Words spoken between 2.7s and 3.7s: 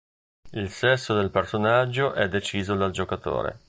dal giocatore.